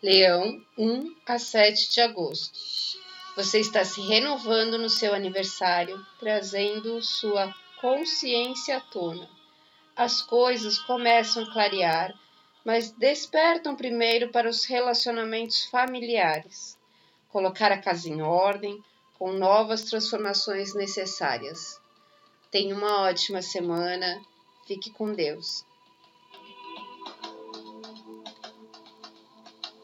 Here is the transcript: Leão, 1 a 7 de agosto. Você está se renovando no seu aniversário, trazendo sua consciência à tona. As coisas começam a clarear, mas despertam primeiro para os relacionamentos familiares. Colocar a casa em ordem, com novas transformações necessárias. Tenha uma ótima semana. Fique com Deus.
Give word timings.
Leão, 0.00 0.64
1 0.78 1.12
a 1.26 1.40
7 1.40 1.90
de 1.90 2.00
agosto. 2.00 2.56
Você 3.34 3.58
está 3.58 3.84
se 3.84 4.00
renovando 4.00 4.78
no 4.78 4.88
seu 4.88 5.12
aniversário, 5.12 5.98
trazendo 6.20 7.02
sua 7.02 7.52
consciência 7.80 8.76
à 8.76 8.80
tona. 8.80 9.28
As 9.96 10.22
coisas 10.22 10.78
começam 10.78 11.42
a 11.42 11.52
clarear, 11.52 12.14
mas 12.64 12.92
despertam 12.92 13.74
primeiro 13.74 14.30
para 14.30 14.48
os 14.48 14.64
relacionamentos 14.66 15.64
familiares. 15.64 16.78
Colocar 17.28 17.72
a 17.72 17.82
casa 17.82 18.08
em 18.08 18.22
ordem, 18.22 18.80
com 19.18 19.32
novas 19.32 19.82
transformações 19.82 20.76
necessárias. 20.76 21.80
Tenha 22.52 22.72
uma 22.72 23.02
ótima 23.02 23.42
semana. 23.42 24.22
Fique 24.64 24.90
com 24.90 25.12
Deus. 25.12 25.66